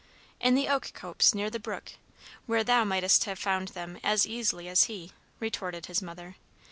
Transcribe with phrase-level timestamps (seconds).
[0.39, 1.91] "In the oak copse near the brook,
[2.47, 6.37] where thou mightest have found them as easily as he," retorted his mother.